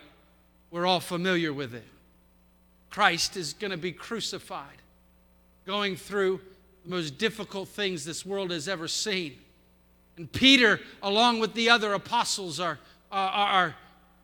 [0.70, 1.86] We're all familiar with it.
[2.90, 4.82] Christ is going to be crucified,
[5.66, 6.40] going through
[6.84, 9.36] the most difficult things this world has ever seen.
[10.16, 12.78] And Peter, along with the other apostles, are,
[13.10, 13.74] are,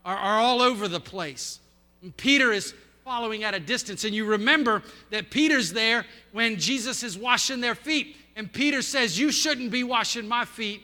[0.05, 1.61] are, are, all over the place.
[2.03, 2.75] And Peter is
[3.05, 4.05] following at a distance.
[4.05, 8.17] And you remember that Peter's there when Jesus is washing their feet.
[8.37, 10.83] And Peter says, You shouldn't be washing my feet.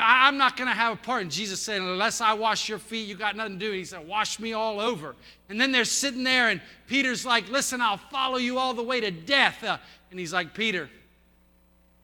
[0.00, 1.22] I'm not going to have a part.
[1.22, 3.66] And Jesus said, Unless I wash your feet, you got nothing to do.
[3.66, 5.16] And he said, Wash me all over.
[5.48, 9.00] And then they're sitting there, and Peter's like, Listen, I'll follow you all the way
[9.00, 9.64] to death.
[9.64, 9.78] Uh,
[10.12, 10.88] and he's like, Peter,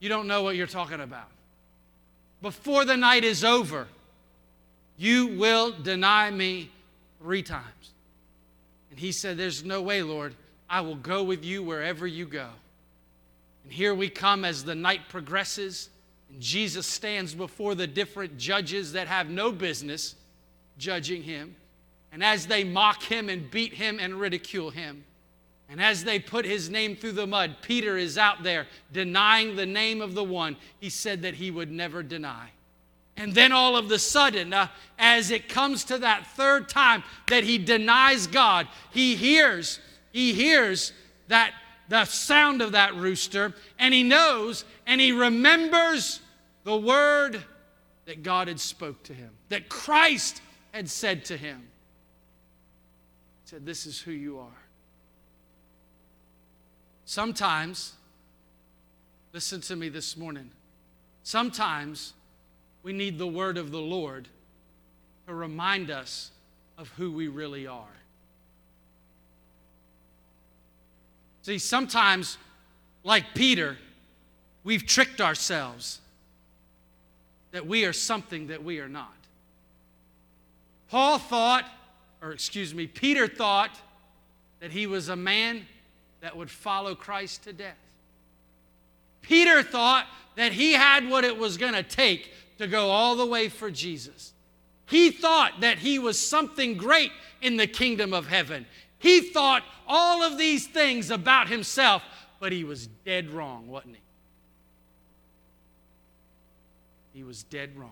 [0.00, 1.28] you don't know what you're talking about.
[2.42, 3.86] Before the night is over,
[4.96, 6.70] you will deny me
[7.20, 7.92] three times.
[8.90, 10.34] And he said, There's no way, Lord.
[10.68, 12.48] I will go with you wherever you go.
[13.64, 15.90] And here we come as the night progresses,
[16.30, 20.14] and Jesus stands before the different judges that have no business
[20.78, 21.56] judging him.
[22.12, 25.04] And as they mock him and beat him and ridicule him,
[25.70, 29.66] and as they put his name through the mud, Peter is out there denying the
[29.66, 32.50] name of the one he said that he would never deny.
[33.16, 34.66] And then all of the sudden, uh,
[34.98, 39.78] as it comes to that third time that he denies God, he hears,
[40.10, 40.92] he hears
[41.28, 41.52] that
[41.88, 46.20] the sound of that rooster, and he knows and he remembers
[46.64, 47.40] the word
[48.06, 50.42] that God had spoke to him, that Christ
[50.72, 51.68] had said to him.
[53.44, 54.59] He said, This is who you are.
[57.10, 57.94] Sometimes,
[59.32, 60.48] listen to me this morning,
[61.24, 62.12] sometimes
[62.84, 64.28] we need the word of the Lord
[65.26, 66.30] to remind us
[66.78, 67.96] of who we really are.
[71.42, 72.38] See, sometimes,
[73.02, 73.76] like Peter,
[74.62, 76.00] we've tricked ourselves
[77.50, 79.16] that we are something that we are not.
[80.88, 81.64] Paul thought,
[82.22, 83.80] or excuse me, Peter thought
[84.60, 85.66] that he was a man
[86.20, 87.76] that would follow Christ to death.
[89.22, 90.06] Peter thought
[90.36, 93.70] that he had what it was going to take to go all the way for
[93.70, 94.32] Jesus.
[94.86, 98.66] He thought that he was something great in the kingdom of heaven.
[98.98, 102.02] He thought all of these things about himself,
[102.38, 104.00] but he was dead wrong, wasn't he?
[107.14, 107.90] He was dead wrong.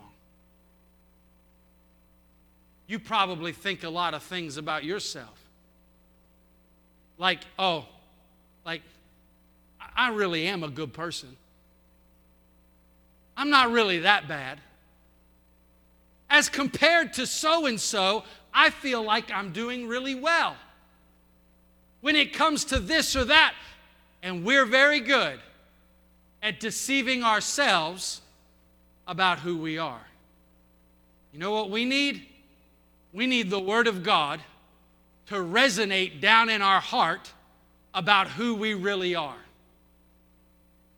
[2.86, 5.38] You probably think a lot of things about yourself.
[7.18, 7.86] Like, oh,
[8.68, 8.82] like,
[9.96, 11.34] I really am a good person.
[13.34, 14.60] I'm not really that bad.
[16.28, 20.54] As compared to so and so, I feel like I'm doing really well.
[22.02, 23.54] When it comes to this or that,
[24.22, 25.40] and we're very good
[26.42, 28.20] at deceiving ourselves
[29.06, 30.06] about who we are.
[31.32, 32.26] You know what we need?
[33.14, 34.42] We need the Word of God
[35.28, 37.32] to resonate down in our heart
[37.94, 39.36] about who we really are.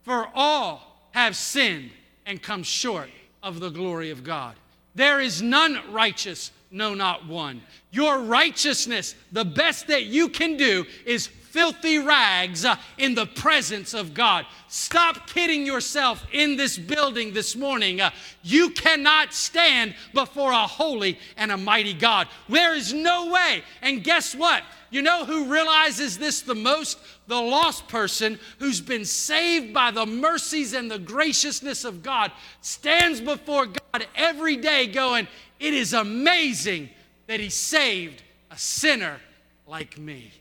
[0.03, 1.91] For all have sinned
[2.27, 3.11] and come short
[3.43, 4.55] of the glory of God.
[4.95, 7.63] There is none righteous, no, not one.
[7.91, 13.93] Your righteousness, the best that you can do, is filthy rags uh, in the presence
[13.93, 14.47] of God.
[14.69, 18.01] Stop kidding yourself in this building this morning.
[18.01, 18.11] Uh,
[18.43, 22.29] you cannot stand before a holy and a mighty God.
[22.49, 23.63] There is no way.
[23.83, 24.63] And guess what?
[24.91, 26.99] You know who realizes this the most?
[27.29, 33.21] The lost person who's been saved by the mercies and the graciousness of God stands
[33.21, 35.29] before God every day going,
[35.61, 36.91] it is amazing
[37.29, 39.21] that he saved a sinner
[39.67, 40.33] like me.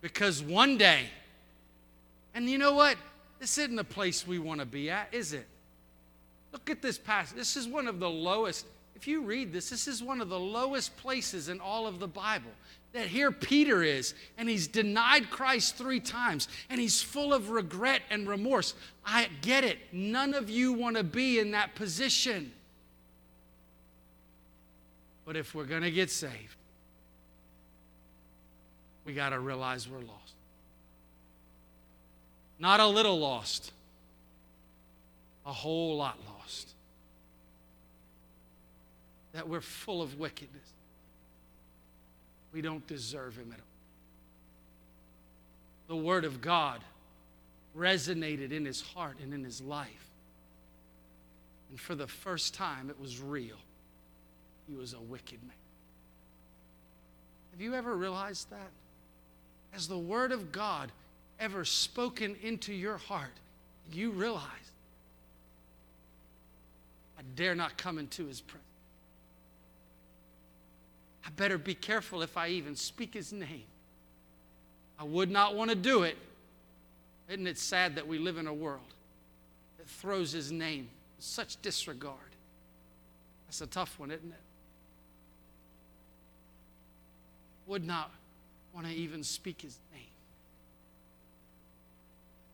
[0.00, 1.06] Because one day,
[2.32, 2.96] and you know what?
[3.40, 5.46] This isn't the place we want to be at, is it?
[6.52, 7.36] Look at this passage.
[7.36, 8.66] This is one of the lowest.
[8.96, 12.08] If you read this, this is one of the lowest places in all of the
[12.08, 12.50] Bible.
[12.94, 18.00] That here Peter is, and he's denied Christ three times, and he's full of regret
[18.08, 18.72] and remorse.
[19.04, 19.78] I get it.
[19.92, 22.52] None of you want to be in that position.
[25.26, 26.56] But if we're going to get saved,
[29.04, 30.34] we got to realize we're lost.
[32.58, 33.72] Not a little lost,
[35.44, 36.35] a whole lot lost.
[39.36, 40.72] That we're full of wickedness.
[42.54, 43.64] We don't deserve Him at all.
[45.88, 46.80] The Word of God
[47.76, 50.10] resonated in his heart and in his life.
[51.68, 53.56] And for the first time, it was real.
[54.66, 55.52] He was a wicked man.
[57.52, 58.70] Have you ever realized that?
[59.72, 60.90] Has the Word of God
[61.38, 63.34] ever spoken into your heart?
[63.92, 64.42] You realize,
[67.18, 68.65] I dare not come into His presence.
[71.26, 73.64] I better be careful if I even speak His name.
[74.98, 76.16] I would not want to do it.
[77.28, 78.80] Isn't it sad that we live in a world
[79.78, 82.14] that throws His name with such disregard?
[83.46, 84.40] That's a tough one, isn't it?
[87.66, 88.10] would not
[88.72, 90.02] want to even speak his name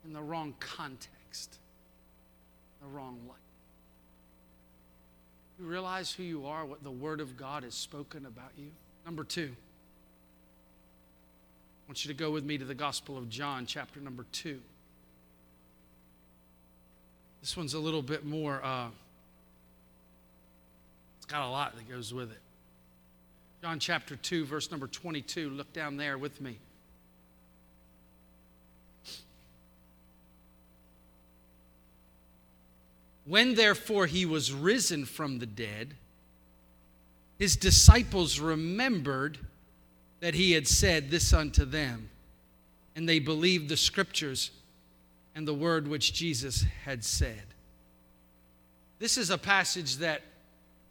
[0.05, 1.59] in the wrong context,
[2.81, 3.39] the wrong light.
[5.63, 8.67] You realize who you are, what the Word of God has spoken about you?
[9.07, 9.51] Number two,
[11.79, 14.61] I want you to go with me to the Gospel of John, chapter number two.
[17.41, 18.89] This one's a little bit more, uh,
[21.19, 22.41] it's got a lot that goes with it.
[23.63, 25.49] John chapter 2, verse number 22.
[25.49, 26.59] Look down there with me.
[33.25, 35.95] When therefore he was risen from the dead,
[37.39, 39.39] his disciples remembered
[40.21, 42.09] that he had said this unto them,
[42.95, 44.51] and they believed the scriptures
[45.35, 47.43] and the word which Jesus had said.
[48.99, 50.23] This is a passage that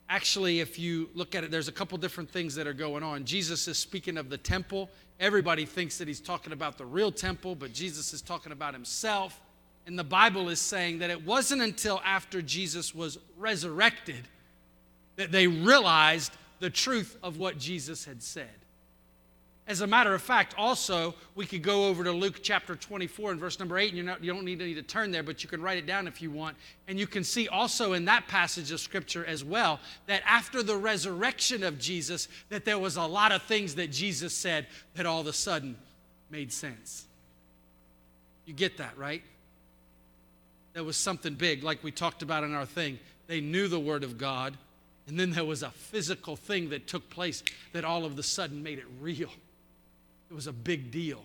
[0.09, 3.23] actually, if you look at it, there's a couple different things that are going on.
[3.23, 4.89] Jesus is speaking of the temple.
[5.19, 9.39] Everybody thinks that he's talking about the real temple, but Jesus is talking about himself.
[9.85, 14.27] And the Bible is saying that it wasn't until after Jesus was resurrected
[15.15, 18.49] that they realized the truth of what Jesus had said.
[19.67, 23.39] As a matter of fact, also, we could go over to Luke chapter 24 and
[23.39, 25.77] verse number 8, and not, you don't need to turn there, but you can write
[25.77, 26.57] it down if you want.
[26.87, 30.75] And you can see also in that passage of Scripture as well that after the
[30.75, 35.21] resurrection of Jesus, that there was a lot of things that Jesus said that all
[35.21, 35.77] of a sudden
[36.29, 37.05] made sense.
[38.45, 39.21] You get that, right?
[40.73, 42.99] There was something big, like we talked about in our thing.
[43.27, 44.57] They knew the Word of God,
[45.07, 47.43] and then there was a physical thing that took place
[47.73, 49.29] that all of a sudden made it real.
[50.29, 51.21] It was a big deal.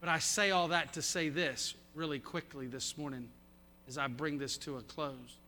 [0.00, 3.28] But I say all that to say this really quickly this morning
[3.88, 5.38] as I bring this to a close.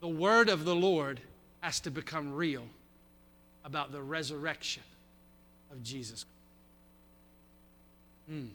[0.00, 1.20] The word of the Lord
[1.60, 2.64] has to become real
[3.64, 4.82] about the resurrection
[5.72, 6.24] of Jesus.
[8.30, 8.48] Mm.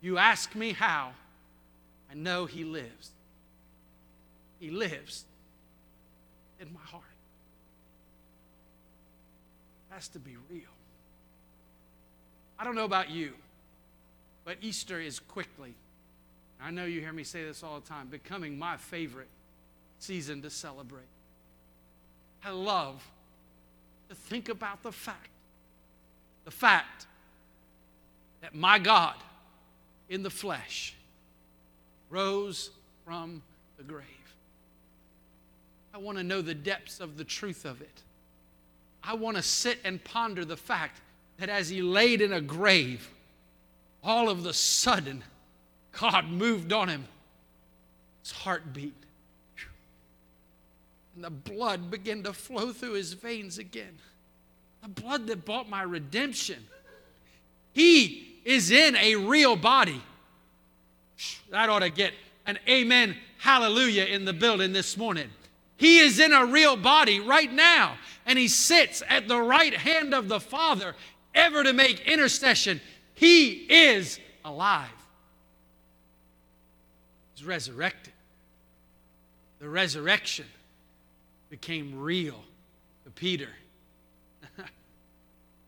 [0.00, 1.12] You ask me how,
[2.10, 3.10] I know He lives.
[4.58, 5.24] He lives
[6.60, 7.02] in my heart.
[9.90, 10.62] Has to be real.
[12.58, 13.32] I don't know about you,
[14.44, 15.74] but Easter is quickly,
[16.62, 19.28] I know you hear me say this all the time, becoming my favorite
[19.98, 21.08] season to celebrate.
[22.44, 23.02] I love
[24.08, 25.30] to think about the fact,
[26.44, 27.06] the fact
[28.40, 29.14] that my God
[30.08, 30.94] in the flesh
[32.10, 32.70] rose
[33.04, 33.42] from
[33.76, 34.04] the grave.
[35.94, 38.02] I want to know the depths of the truth of it.
[39.02, 41.00] I want to sit and ponder the fact
[41.38, 43.08] that as he laid in a grave,
[44.02, 45.24] all of the sudden,
[45.98, 47.06] God moved on him.
[48.22, 48.94] His heart beat.
[51.14, 53.98] And the blood began to flow through his veins again.
[54.82, 56.66] The blood that bought my redemption.
[57.72, 60.00] He is in a real body.
[61.50, 62.12] That ought to get
[62.46, 65.28] an amen, hallelujah in the building this morning.
[65.76, 70.14] He is in a real body right now, and he sits at the right hand
[70.14, 70.94] of the Father,
[71.34, 72.80] ever to make intercession.
[73.14, 74.88] He is alive.
[77.34, 78.12] He's resurrected.
[79.58, 80.46] The resurrection
[81.50, 82.42] became real
[83.04, 83.48] to Peter.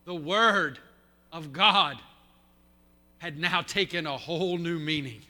[0.05, 0.79] The Word
[1.33, 1.99] of God
[3.19, 5.21] had now taken a whole new meaning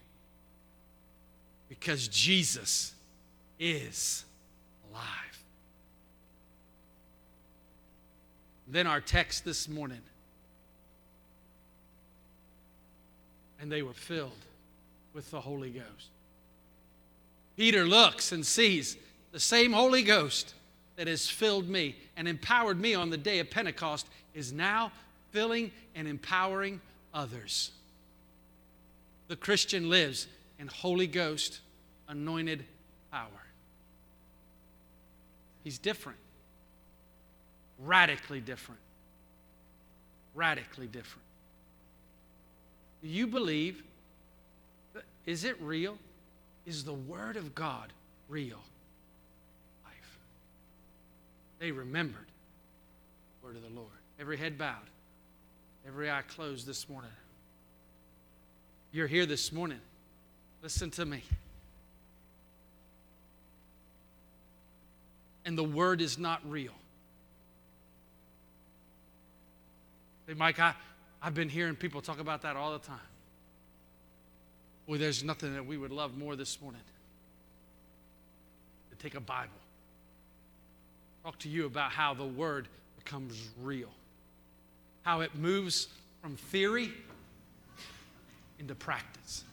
[1.68, 2.94] because Jesus
[3.58, 4.24] is
[4.90, 5.44] alive.
[8.68, 10.00] Then our text this morning.
[13.60, 14.32] And they were filled
[15.12, 16.08] with the Holy Ghost.
[17.56, 18.96] Peter looks and sees
[19.30, 20.54] the same Holy Ghost
[21.02, 24.92] that has filled me and empowered me on the day of Pentecost is now
[25.32, 26.80] filling and empowering
[27.12, 27.72] others.
[29.26, 30.28] The Christian lives
[30.60, 31.58] in Holy Ghost
[32.06, 32.64] anointed
[33.10, 33.26] power.
[35.64, 36.20] He's different,
[37.80, 38.80] radically different.
[40.36, 41.26] Radically different.
[43.02, 43.82] Do you believe?
[45.26, 45.98] Is it real?
[46.64, 47.92] Is the Word of God
[48.28, 48.60] real?
[51.62, 52.26] They remembered
[53.40, 53.86] the Word of the Lord.
[54.18, 54.74] Every head bowed,
[55.86, 57.12] every eye closed this morning.
[58.90, 59.78] You're here this morning.
[60.60, 61.22] Listen to me.
[65.44, 66.72] And the Word is not real.
[70.26, 70.74] Hey, Mike, I,
[71.22, 72.98] I've been hearing people talk about that all the time.
[74.88, 76.82] Boy, there's nothing that we would love more this morning
[78.90, 79.52] to take a Bible,
[81.22, 82.66] talk to you about how the Word
[82.96, 83.90] becomes real,
[85.02, 85.86] how it moves
[86.20, 86.90] from theory
[88.58, 89.44] into practice,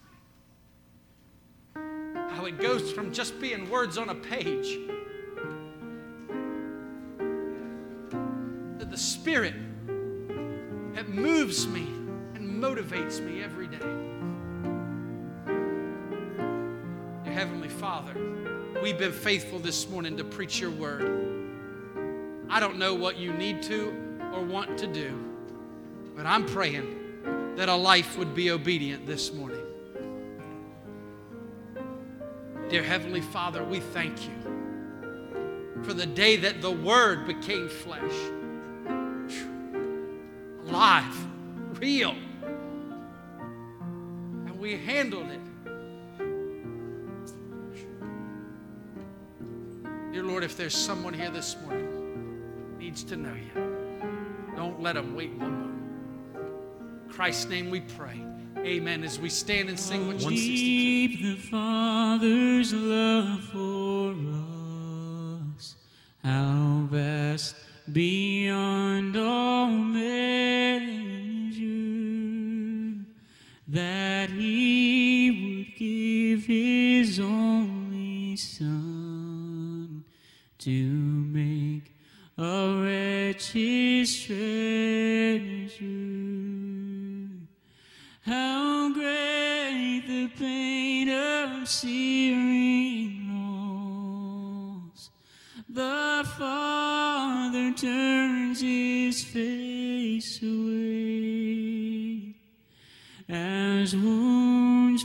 [1.76, 4.80] how it goes from just being words on a page
[8.80, 9.54] to the Spirit
[10.96, 11.88] that moves me
[12.34, 13.78] and motivates me every day.
[17.32, 18.16] Heavenly Father,
[18.82, 21.39] we've been faithful this morning to preach your word.
[22.52, 23.94] I don't know what you need to
[24.34, 25.18] or want to do,
[26.16, 29.62] but I'm praying that a life would be obedient this morning.
[32.70, 34.34] Dear Heavenly Father, we thank you
[35.84, 38.14] for the day that the Word became flesh
[40.68, 41.28] alive,
[41.80, 42.16] real.
[44.46, 45.40] And we handled it.
[50.14, 51.89] Dear Lord, if there's someone here this morning
[52.90, 57.04] needs to know you, don't let them wait one moment.
[57.06, 58.20] In Christ's name we pray.
[58.58, 59.04] Amen.
[59.04, 60.28] As we stand and sing with 162.
[60.28, 63.69] Deep the Father's love for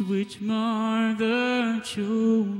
[0.00, 2.53] which mar the chosen